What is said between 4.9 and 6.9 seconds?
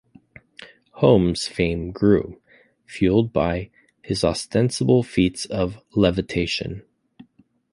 feats of levitation.